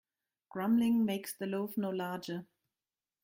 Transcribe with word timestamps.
Grumbling 0.49 1.05
makes 1.05 1.31
the 1.35 1.45
loaf 1.45 1.77
no 1.77 1.91
larger. 1.91 2.47